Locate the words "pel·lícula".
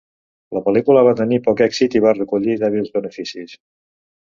0.67-1.03